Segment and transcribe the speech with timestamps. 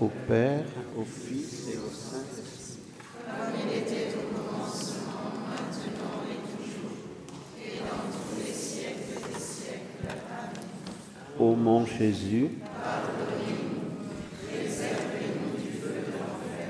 [0.00, 0.64] au Père,
[0.96, 2.80] au Fils et au Saint-Esprit.
[3.24, 6.98] Comme il était au commencement, maintenant et toujours,
[7.58, 10.04] et dans tous les siècles des siècles.
[10.04, 10.52] Amen.
[11.38, 12.50] Ô mon Jésus,
[12.82, 13.86] pardonnez-nous,
[14.48, 16.68] préservez-nous du feu de l'enfer,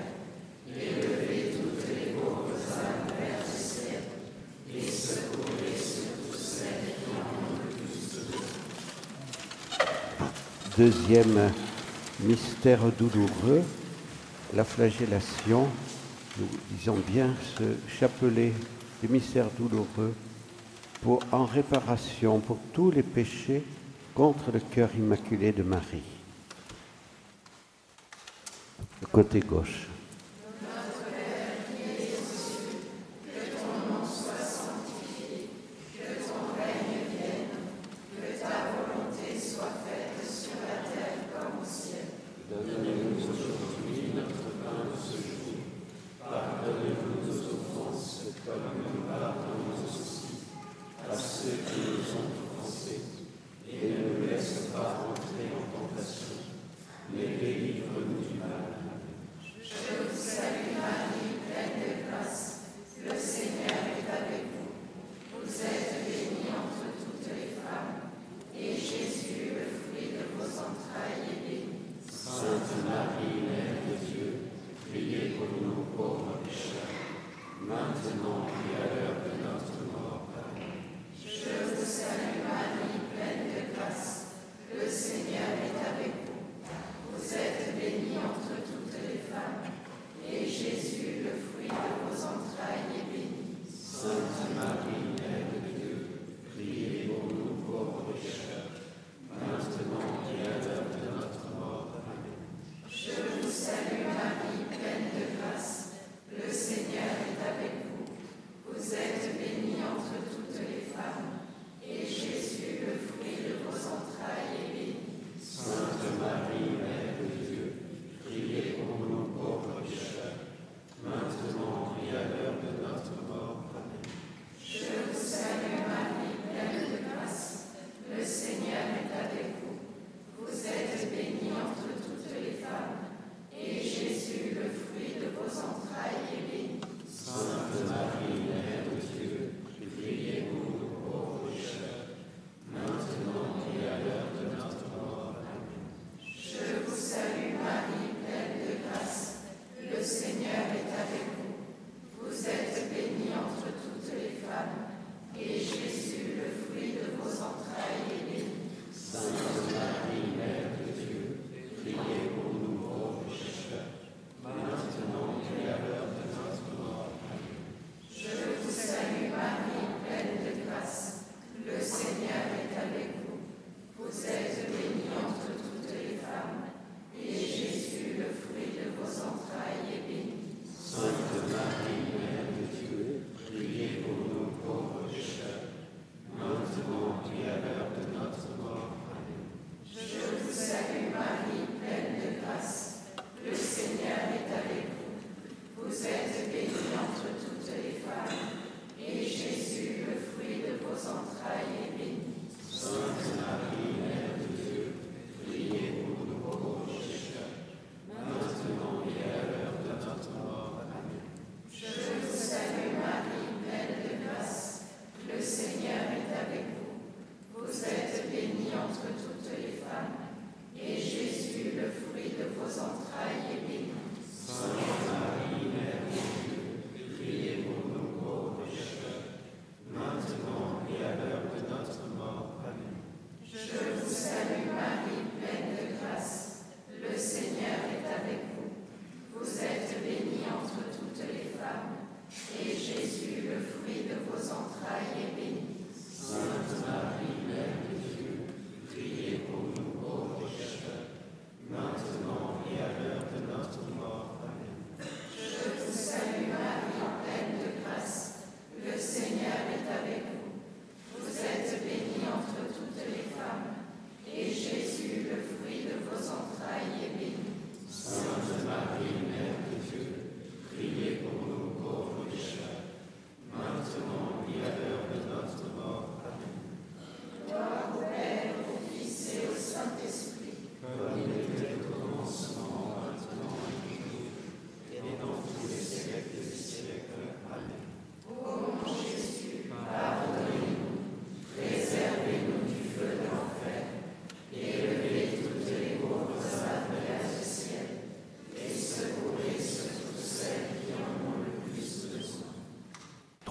[0.69, 4.05] élevez toutes les pauvres âmes vers le ciel,
[4.73, 8.55] et secourez surtout celles qui en ont le plus besoin.
[10.79, 11.39] Deuxième
[12.21, 13.63] mystère douloureux,
[14.55, 15.69] la flagellation,
[16.39, 17.65] nous disons bien ce
[17.99, 18.53] chapelet
[19.03, 20.15] des mystères douloureux
[21.33, 23.63] en réparation pour tous les péchés
[24.15, 26.03] contre le cœur immaculé de Marie.
[29.13, 29.87] Côté gauche.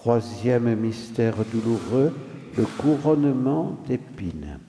[0.05, 2.13] Troisième mystère douloureux,
[2.55, 4.59] le couronnement d'épines.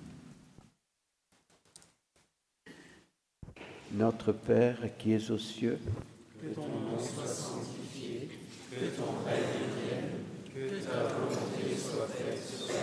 [3.92, 5.78] Notre Père qui es aux cieux,
[6.40, 8.30] que ton nom soit sanctifié,
[8.70, 10.24] que ton règne vienne,
[10.54, 12.75] que ta volonté soit faite sur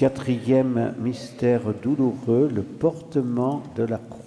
[0.00, 4.19] Quatrième mystère douloureux, le portement de la croix.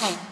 [0.00, 0.29] home.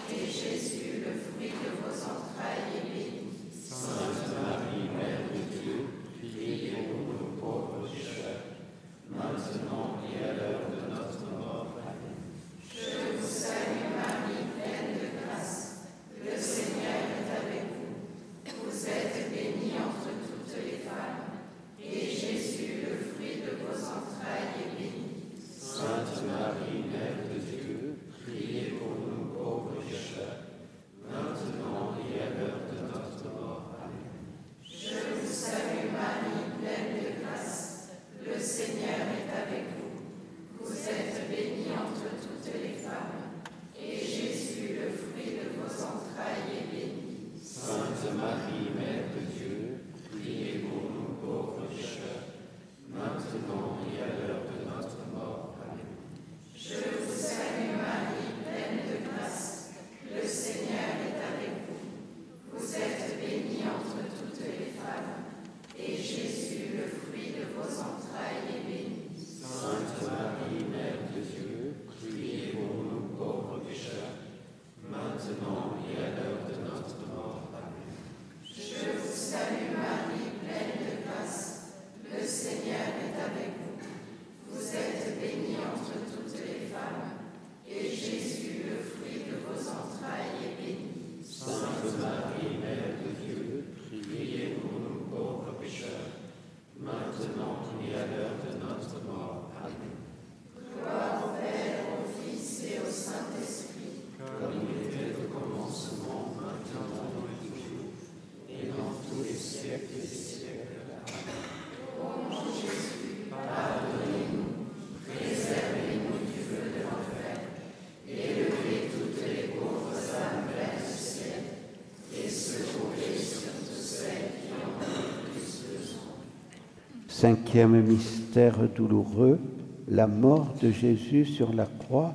[127.20, 129.40] Cinquième mystère douloureux,
[129.88, 132.14] la mort de Jésus sur la croix,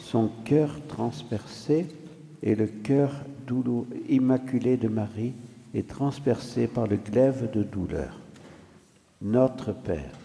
[0.00, 1.86] son cœur transpercé
[2.42, 3.12] et le cœur
[4.08, 5.34] immaculé de Marie
[5.72, 8.18] est transpercé par le glaive de douleur.
[9.22, 10.19] Notre Père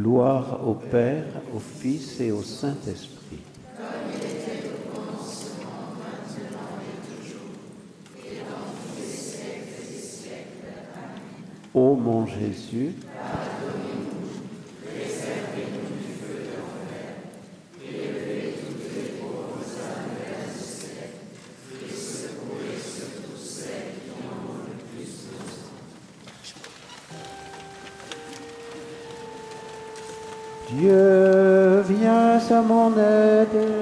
[0.00, 3.42] Gloire au Père, au Fils et au Saint-Esprit.
[3.76, 7.52] Comme il était au commencement, maintenant et toujours,
[8.24, 10.72] et dans tous les siècles des siècles.
[10.94, 11.20] Amen.
[11.74, 12.94] Ô mon Jésus,
[32.50, 33.79] ce monde de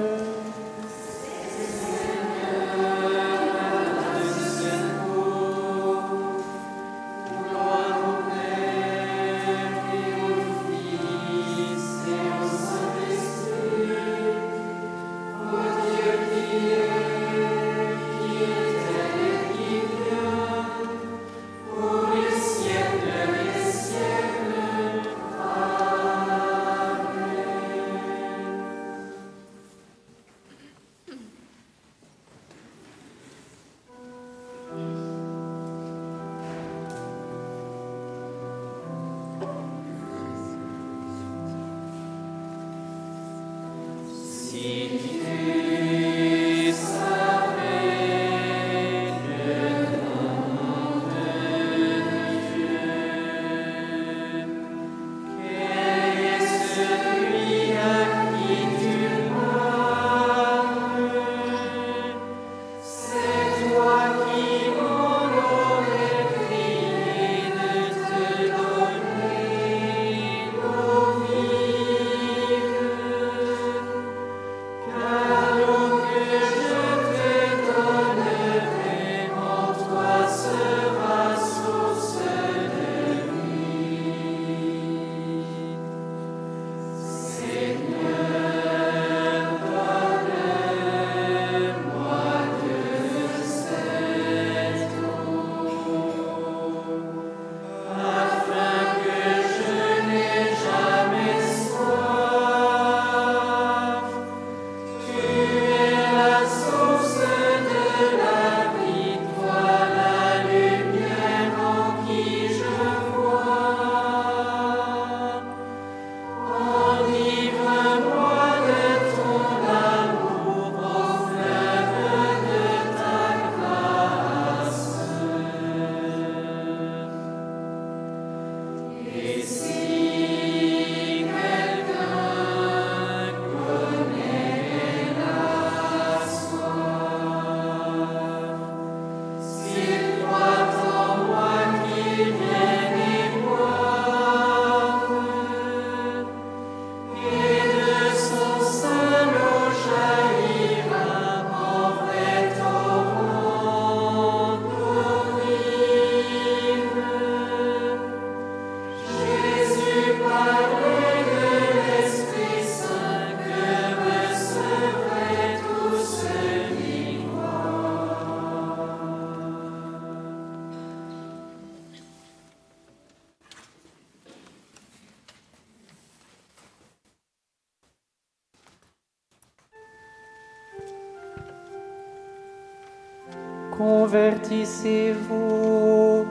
[183.79, 186.25] convertissez-vous.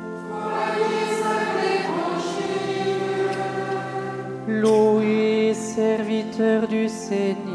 [4.47, 7.48] Loué serviteur du Seigneur.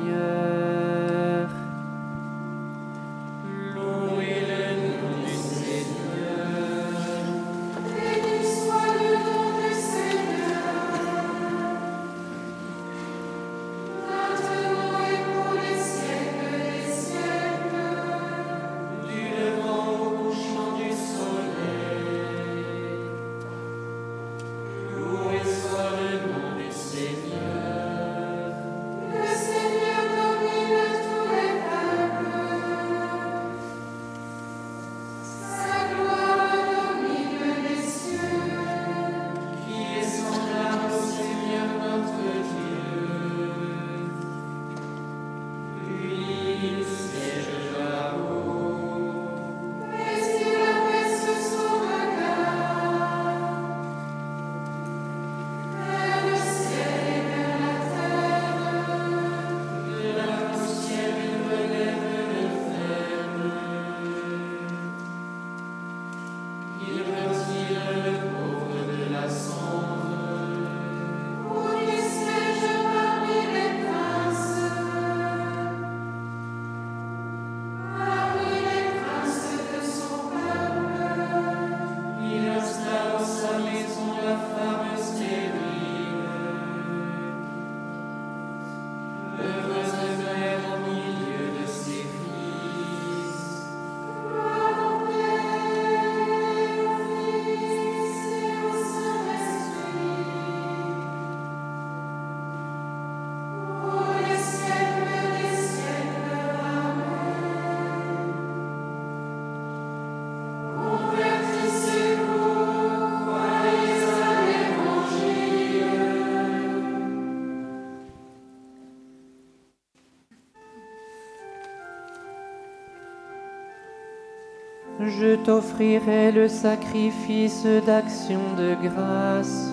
[125.24, 129.70] Je t'offrirai le sacrifice d'action de grâce.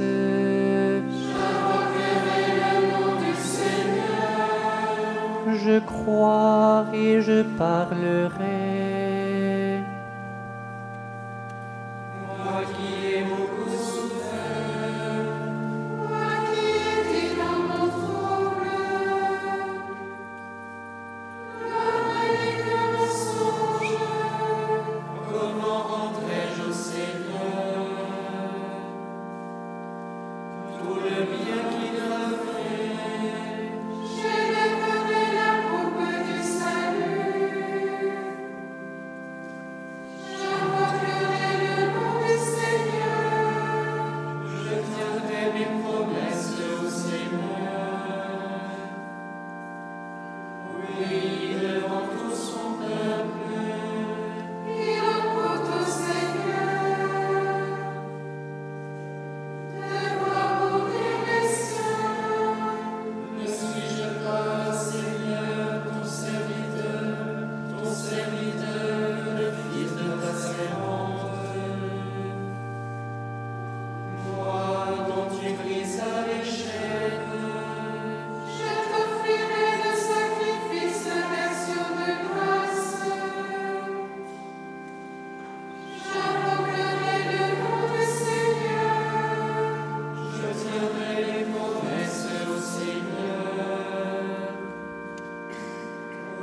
[5.65, 8.90] Je crois et je parlerai.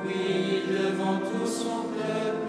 [0.07, 2.47] Oui, devant tout son peuple.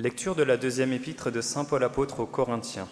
[0.00, 2.88] Lecture de la deuxième épître de Saint Paul apôtre aux Corinthiens.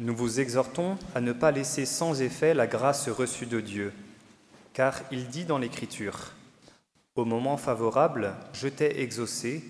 [0.00, 3.92] Nous vous exhortons à ne pas laisser sans effet la grâce reçue de Dieu,
[4.72, 6.32] car il dit dans l'Écriture,
[7.14, 9.62] Au moment favorable, je t'ai exaucé,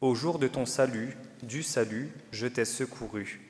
[0.00, 3.42] au jour de ton salut, du salut, je t'ai secouru.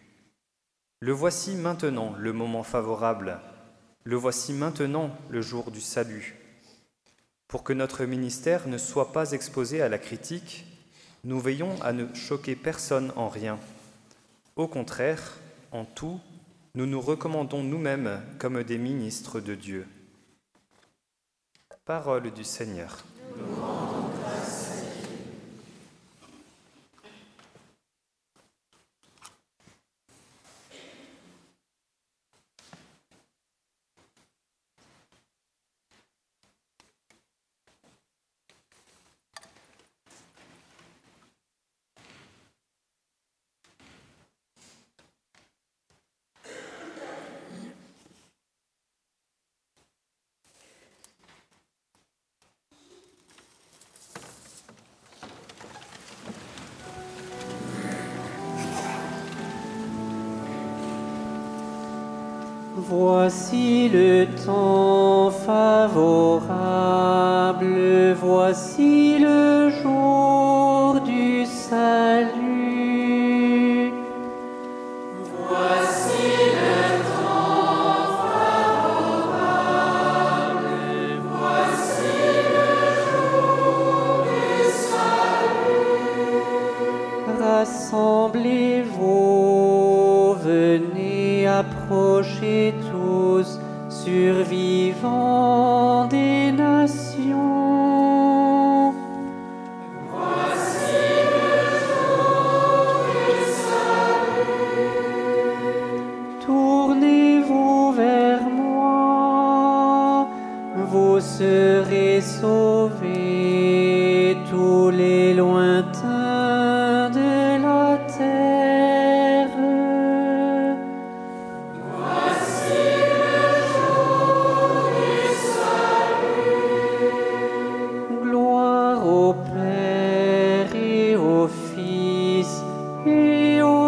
[0.99, 3.39] Le voici maintenant le moment favorable,
[4.03, 6.35] le voici maintenant le jour du salut.
[7.49, 10.67] Pour que notre ministère ne soit pas exposé à la critique,
[11.25, 13.59] nous veillons à ne choquer personne en rien.
[14.57, 15.39] Au contraire,
[15.73, 16.21] en tout,
[16.75, 19.87] nous nous recommandons nous-mêmes comme des ministres de Dieu.
[21.85, 23.05] Parole du Seigneur.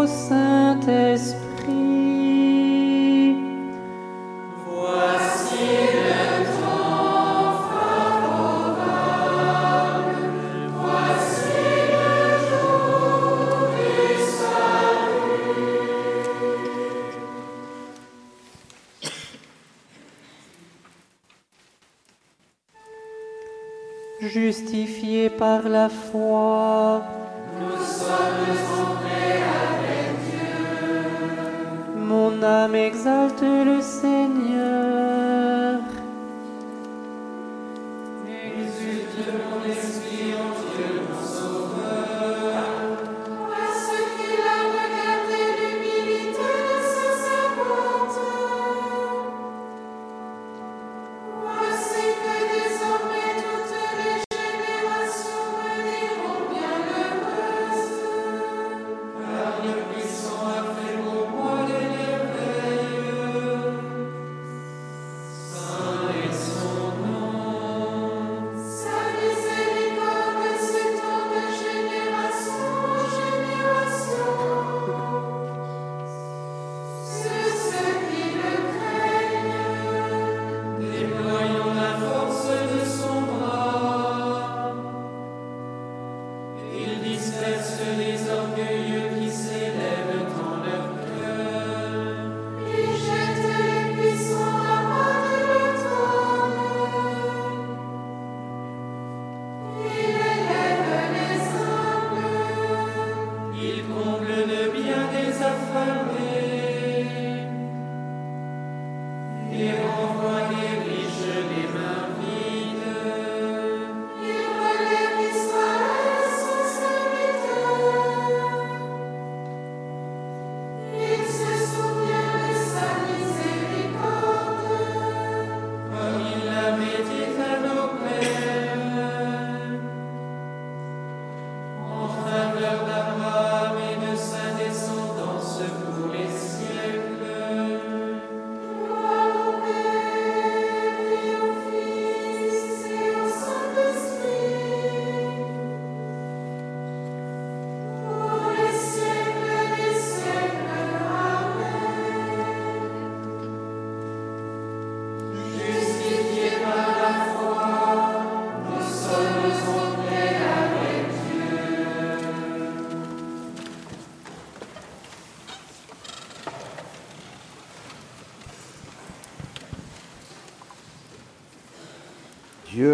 [0.06, 1.47] Santo Espírito.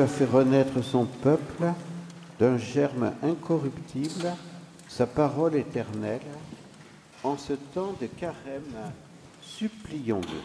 [0.06, 1.72] Fait renaître son peuple
[2.38, 4.32] d'un germe incorruptible,
[4.88, 6.20] sa parole éternelle.
[7.22, 8.92] En ce temps de carême,
[9.42, 10.40] supplions-le.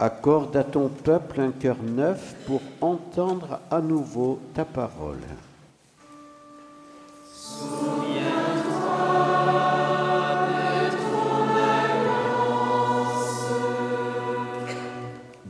[0.00, 2.60] Accorde à ton peuple un cœur neuf pour
[3.70, 5.18] à nouveau ta parole.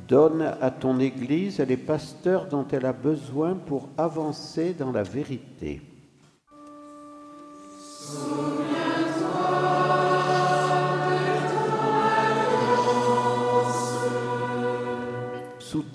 [0.08, 5.82] Donne à ton Église les pasteurs dont elle a besoin pour avancer dans la vérité.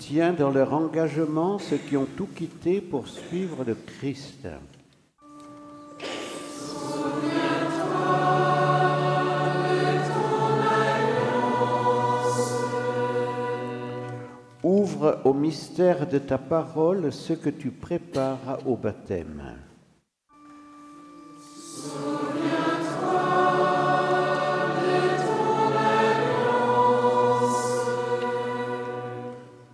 [0.04, 4.46] Soutiens dans leur engagement ceux qui ont tout quitté pour suivre le Christ.
[14.62, 19.54] Ouvre au mystère de ta parole ce que tu prépares au baptême.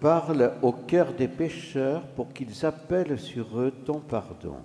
[0.01, 4.57] Parle au cœur des pécheurs pour qu'ils appellent sur eux ton pardon.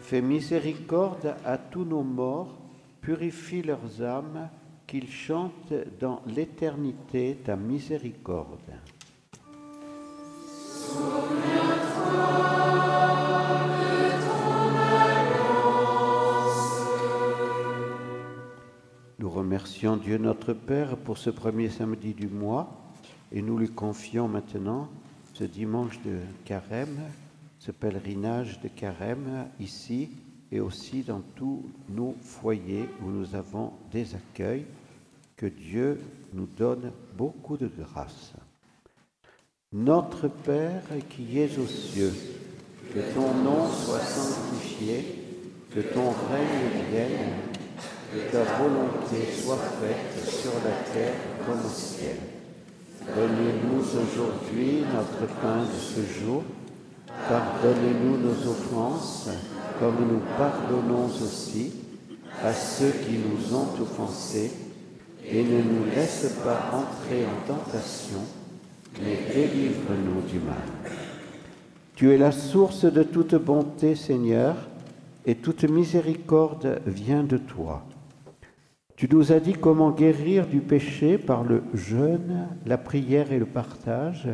[0.00, 2.58] Fais miséricorde à tous nos morts,
[3.00, 4.50] purifie leurs âmes,
[4.86, 8.60] qu'ils chantent dans l'éternité ta miséricorde.
[19.66, 22.70] Remercions Dieu notre Père pour ce premier samedi du mois
[23.32, 24.88] et nous lui confions maintenant
[25.34, 27.00] ce dimanche de carême,
[27.58, 30.10] ce pèlerinage de carême ici
[30.52, 34.66] et aussi dans tous nos foyers où nous avons des accueils.
[35.34, 36.00] Que Dieu
[36.32, 38.34] nous donne beaucoup de grâce.
[39.72, 42.14] Notre Père qui es aux cieux,
[42.94, 45.04] que ton nom soit sanctifié,
[45.74, 47.55] que ton règne vienne,
[48.12, 51.14] que ta volonté soit faite sur la terre
[51.46, 52.16] comme au ciel.
[53.14, 56.42] Donne-nous aujourd'hui notre pain de ce jour.
[57.28, 59.28] Pardonne-nous nos offenses,
[59.78, 61.72] comme nous pardonnons aussi
[62.44, 64.50] à ceux qui nous ont offensés.
[65.28, 68.20] Et ne nous laisse pas entrer en tentation,
[69.02, 70.56] mais délivre-nous du mal.
[71.96, 74.54] Tu es la source de toute bonté, Seigneur,
[75.24, 77.82] et toute miséricorde vient de toi.
[78.96, 83.44] Tu nous as dit comment guérir du péché par le jeûne, la prière et le
[83.44, 84.26] partage.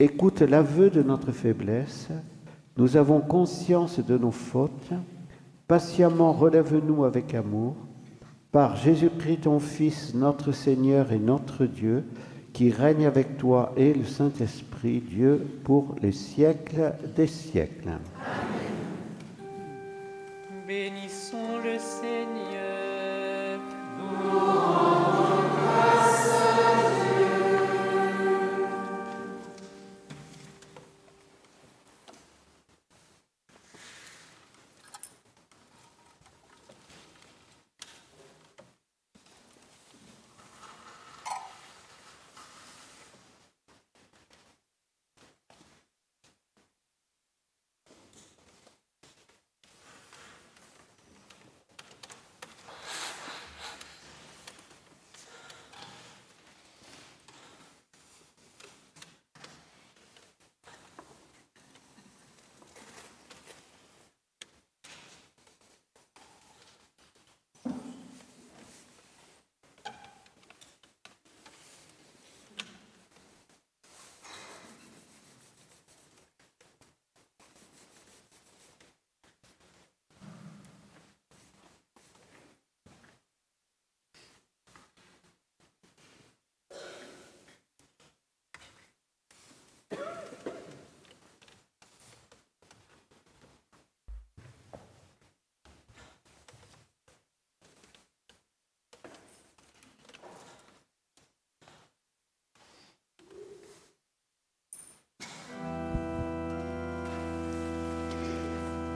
[0.00, 2.08] Écoute l'aveu de notre faiblesse.
[2.76, 4.90] Nous avons conscience de nos fautes.
[5.68, 7.76] Patiemment relève-nous avec amour.
[8.50, 12.04] Par Jésus-Christ, ton Fils, notre Seigneur et notre Dieu,
[12.52, 17.90] qui règne avec toi et le Saint-Esprit, Dieu, pour les siècles des siècles.
[20.66, 22.55] Bénissons le Seigneur.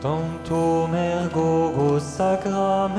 [0.01, 2.91] Tanto mergogo sacramento.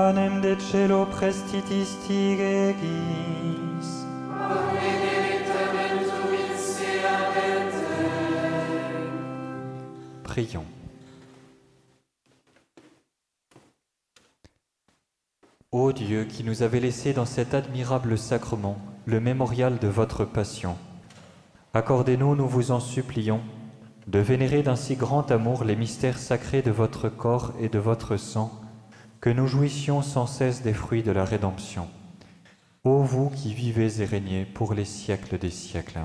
[0.00, 0.56] De.
[10.24, 10.64] Prions.
[15.70, 20.78] Ô Dieu qui nous avez laissé dans cet admirable sacrement le mémorial de votre passion,
[21.74, 23.42] accordez-nous, nous vous en supplions,
[24.06, 28.16] de vénérer d'un si grand amour les mystères sacrés de votre corps et de votre
[28.16, 28.59] sang,
[29.20, 31.88] que nous jouissions sans cesse des fruits de la rédemption.
[32.84, 36.00] Ô vous qui vivez et régnez pour les siècles des siècles.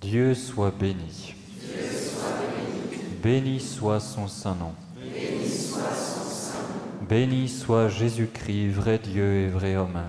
[0.00, 1.34] Dieu soit béni.
[3.22, 4.72] Béni soit son saint nom.
[7.06, 10.00] Béni soit Jésus-Christ, vrai Dieu et vrai homme.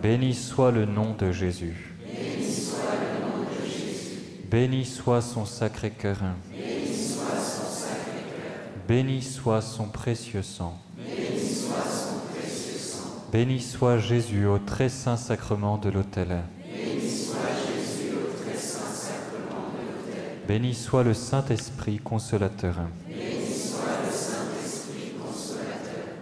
[0.00, 1.94] Béni soit le nom de Jésus.
[4.50, 6.22] Béni soit son sacré cœur.
[8.88, 10.80] Béni soit son précieux sang.
[13.32, 16.42] Béni soit Jésus au très saint sacrement de l'autel.
[20.46, 22.76] Béni soit le Saint-Esprit consolateur.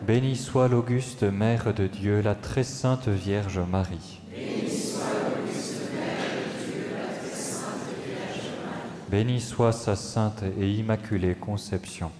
[0.06, 4.20] Béni soit l'auguste Mère de Dieu, la très sainte Vierge Marie.
[9.10, 12.10] Béni soit sa sainte et immaculée conception.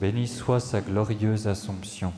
[0.00, 2.12] Béni soit sa glorieuse Assomption.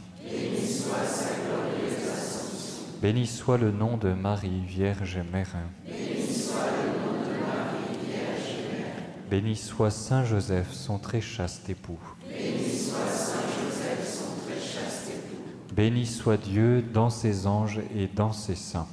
[3.01, 5.57] Béni soit le nom de Marie, Vierge Mère.
[9.31, 11.99] Béni soit Saint Joseph, son très chaste époux.
[15.74, 18.89] Béni soit Dieu dans ses anges et dans ses saints.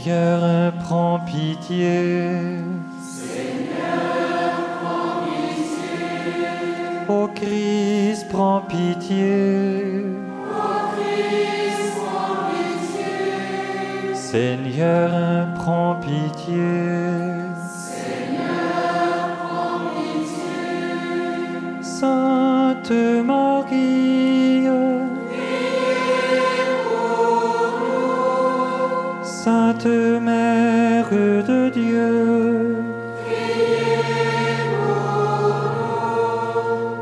[0.00, 0.49] Seigneur,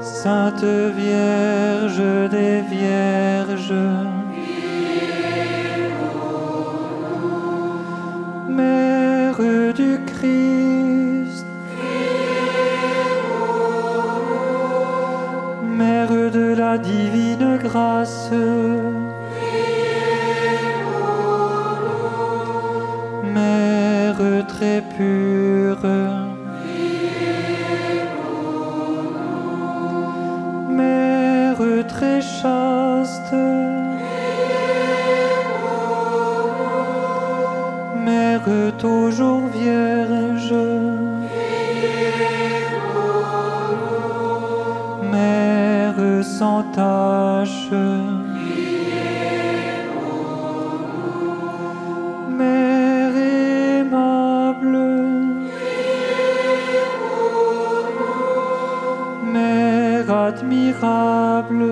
[0.01, 0.65] Sainte
[0.97, 3.73] Vierge des Vierges,
[8.49, 9.41] Mère
[9.75, 11.47] du Christ,
[15.63, 18.31] Mère de la divine grâce,
[52.39, 54.79] Mère aimable,
[59.33, 61.65] Mère admirable,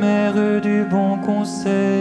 [0.00, 1.97] Mère du bon conseil,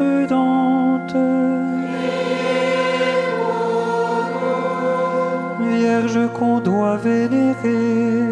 [0.00, 1.16] prudente.
[5.60, 8.24] Vierge qu'on doit vénérer.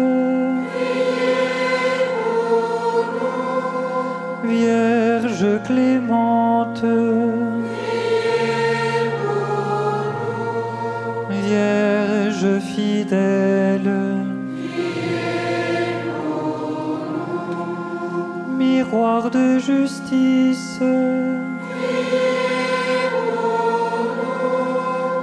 [4.44, 6.84] Vierge clémente.
[18.59, 20.80] Miroir de justice,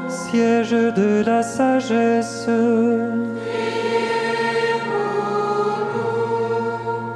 [0.08, 2.50] siège de la sagesse,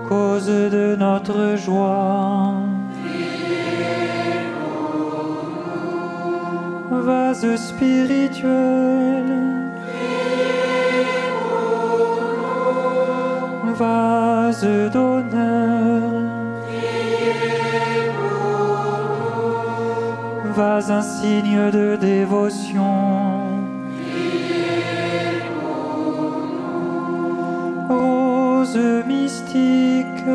[0.07, 2.53] cause de notre joie.
[6.91, 8.98] Vase spirituel,
[20.59, 22.91] vase insigne de dévotion.
[27.87, 30.25] Rose mystique,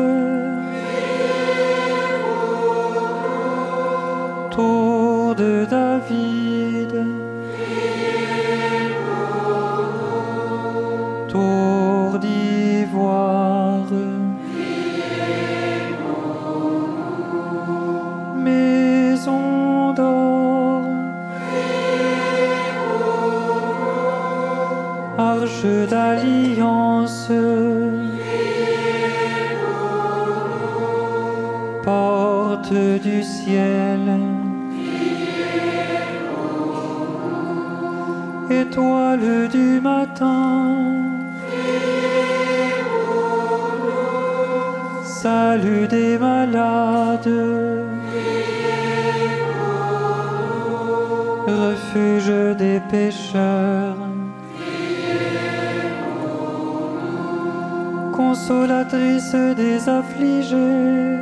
[58.35, 61.19] consolatrice des affligés.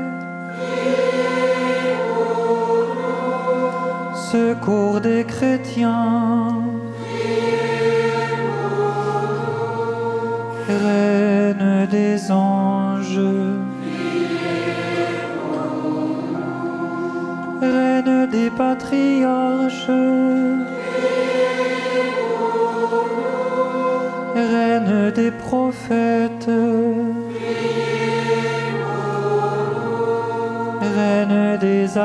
[4.32, 6.64] Secours des chrétiens,
[10.68, 13.20] Reine des anges,
[17.61, 19.91] Reine des patriarches,
[24.36, 26.22] Reine des prophètes,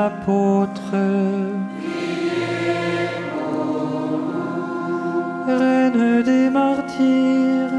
[0.09, 0.95] apôtres,
[5.47, 7.75] Reine des martyrs,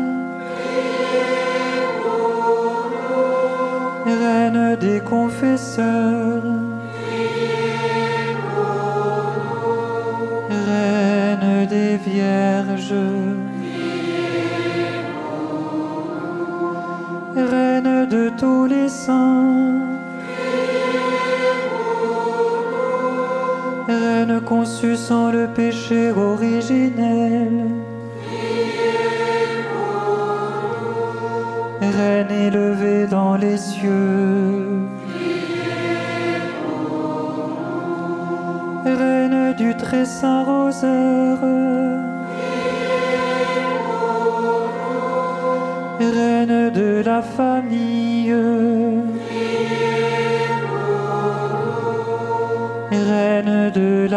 [4.07, 5.90] Reine des confesseurs,
[24.61, 27.49] Conçue sans le péché originel,
[31.81, 34.83] Reine élevée dans les cieux,
[38.85, 41.39] Reine du très saint rosaire,
[46.01, 47.50] Reine de la famille,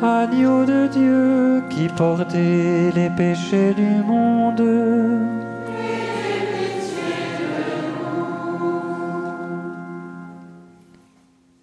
[0.00, 4.62] Agneau de Dieu qui portait les péchés du monde.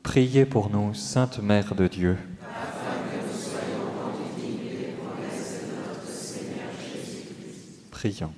[0.03, 2.17] Priez pour nous, Sainte Mère de Dieu.
[7.91, 8.33] Prions.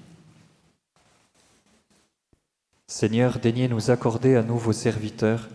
[2.85, 5.49] Seigneur, daignez nous accorder à nous, vos serviteurs,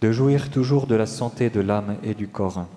[0.00, 2.68] de jouir toujours de la santé de l'âme et du corps.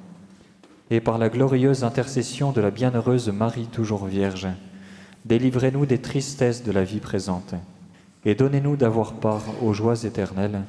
[0.92, 4.48] Et par la glorieuse intercession de la bienheureuse Marie toujours Vierge,
[5.26, 7.56] délivrez-nous des tristesses de la vie présente,
[8.24, 10.62] et donnez-nous d'avoir part aux joies éternelles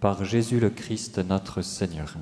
[0.00, 2.14] par Jésus le Christ notre Seigneur.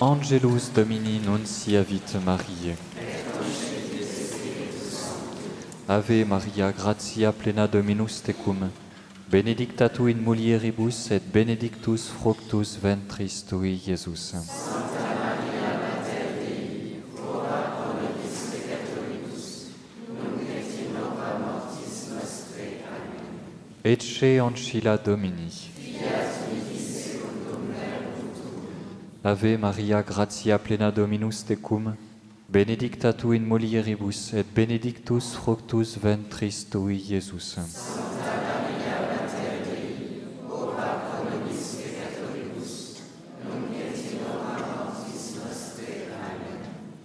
[0.00, 2.74] Angelus Domini nunciavit Mariae.
[5.88, 8.70] Ave Maria, gratia plena Dominus tecum,
[9.34, 14.32] benedicta tu in mulieribus et benedictus fructus ventris tui, Iesus.
[23.82, 25.50] Ecce ancilla Domini.
[29.24, 31.96] Ave Maria, gratia plena Dominus tecum,
[32.48, 37.58] benedicta tu in mulieribus et benedictus fructus ventris tui, Iesus.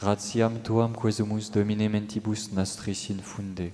[0.00, 3.70] gratiam tuam quesumus domine mentibus nostris infunde.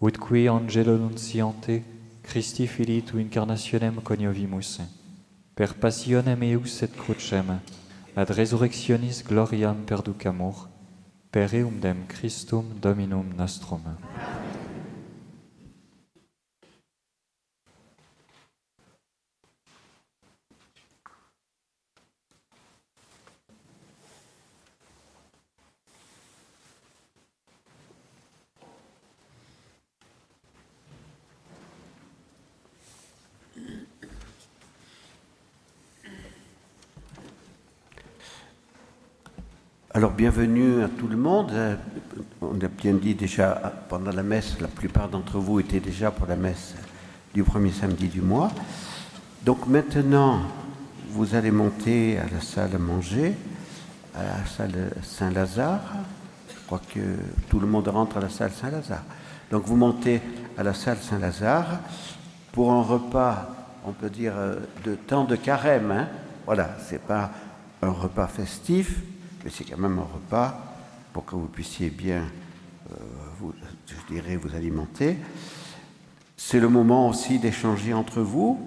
[0.00, 1.82] Utque angelo nunciante,
[2.22, 4.80] Christi Filii tu incarnationem coniovimus,
[5.54, 7.60] per passionem eius et crucem,
[8.16, 10.68] ad resurrectionis gloriam perducamur,
[11.30, 13.82] per eumdem Christum Dominum nostrum.
[13.84, 14.41] Amen.
[39.94, 41.52] Alors bienvenue à tout le monde.
[42.40, 46.26] On a bien dit déjà pendant la messe, la plupart d'entre vous étaient déjà pour
[46.26, 46.74] la messe
[47.34, 48.50] du premier samedi du mois.
[49.44, 50.40] Donc maintenant,
[51.10, 53.34] vous allez monter à la salle à manger,
[54.14, 55.82] à la salle Saint-Lazare.
[56.48, 57.00] Je crois que
[57.50, 59.04] tout le monde rentre à la salle Saint-Lazare.
[59.50, 60.22] Donc vous montez
[60.56, 61.80] à la salle Saint-Lazare
[62.52, 63.46] pour un repas,
[63.84, 65.90] on peut dire, euh, de temps de carême.
[65.90, 66.08] hein.
[66.46, 67.30] Voilà, c'est pas
[67.82, 69.00] un repas festif,
[69.44, 70.74] mais c'est quand même un repas
[71.12, 72.22] pour que vous puissiez bien,
[72.90, 72.94] euh,
[73.38, 73.52] vous,
[73.86, 75.16] je dirais, vous alimenter.
[76.36, 78.58] C'est le moment aussi d'échanger entre vous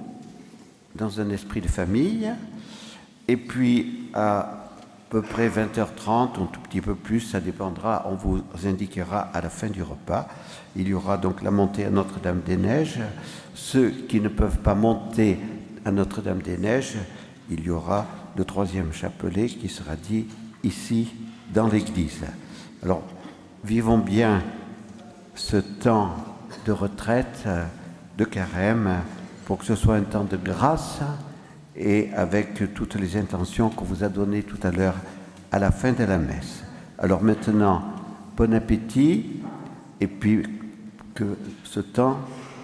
[0.96, 2.32] dans un esprit de famille.
[3.28, 4.66] Et puis à
[5.10, 9.50] peu près 20h30, un tout petit peu plus, ça dépendra, on vous indiquera à la
[9.50, 10.28] fin du repas.
[10.76, 13.00] Il y aura donc la montée à Notre-Dame-des-Neiges.
[13.54, 15.40] Ceux qui ne peuvent pas monter
[15.86, 16.98] à Notre-Dame-des-Neiges,
[17.50, 18.06] il y aura
[18.36, 20.28] le troisième chapelet qui sera dit
[20.66, 21.13] ici
[21.53, 22.24] dans l'église.
[22.84, 23.03] Alors,
[23.63, 24.43] vivons bien
[25.36, 26.16] ce temps
[26.66, 27.63] de retraite, euh,
[28.18, 29.01] de carême,
[29.45, 30.99] pour que ce soit un temps de grâce
[31.76, 34.95] et avec toutes les intentions qu'on vous a données tout à l'heure
[35.51, 36.63] à la fin de la messe.
[36.97, 37.84] Alors maintenant,
[38.36, 39.41] bon appétit
[39.99, 40.43] et puis
[41.13, 42.20] que ce temps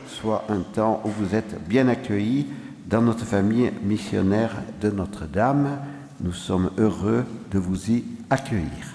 [0.07, 2.47] soit un temps où vous êtes bien accueillis
[2.87, 5.79] dans notre famille missionnaire de Notre-Dame.
[6.23, 8.90] Nous sommes heureux de vous y accueillir.